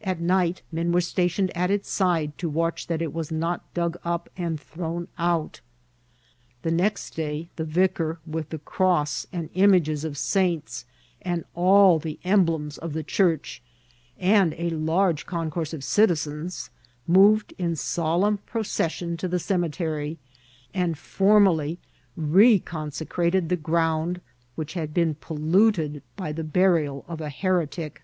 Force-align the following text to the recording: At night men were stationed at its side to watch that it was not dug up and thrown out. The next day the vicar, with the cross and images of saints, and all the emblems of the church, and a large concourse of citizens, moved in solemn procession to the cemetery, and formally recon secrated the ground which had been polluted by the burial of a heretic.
At 0.00 0.18
night 0.20 0.62
men 0.72 0.90
were 0.90 1.00
stationed 1.00 1.56
at 1.56 1.70
its 1.70 1.88
side 1.88 2.36
to 2.38 2.48
watch 2.48 2.88
that 2.88 3.00
it 3.00 3.12
was 3.14 3.30
not 3.30 3.72
dug 3.72 3.96
up 4.04 4.28
and 4.36 4.58
thrown 4.60 5.06
out. 5.16 5.60
The 6.62 6.72
next 6.72 7.14
day 7.14 7.50
the 7.54 7.62
vicar, 7.64 8.18
with 8.26 8.48
the 8.48 8.58
cross 8.58 9.28
and 9.32 9.48
images 9.54 10.02
of 10.02 10.18
saints, 10.18 10.86
and 11.22 11.44
all 11.54 12.00
the 12.00 12.18
emblems 12.24 12.78
of 12.78 12.94
the 12.94 13.04
church, 13.04 13.62
and 14.18 14.54
a 14.54 14.70
large 14.70 15.24
concourse 15.24 15.72
of 15.72 15.84
citizens, 15.84 16.70
moved 17.06 17.54
in 17.56 17.76
solemn 17.76 18.38
procession 18.38 19.16
to 19.18 19.28
the 19.28 19.38
cemetery, 19.38 20.18
and 20.74 20.98
formally 20.98 21.78
recon 22.16 22.90
secrated 22.90 23.48
the 23.48 23.56
ground 23.56 24.20
which 24.56 24.74
had 24.74 24.92
been 24.92 25.14
polluted 25.14 26.02
by 26.16 26.32
the 26.32 26.42
burial 26.42 27.04
of 27.06 27.20
a 27.20 27.30
heretic. 27.30 28.02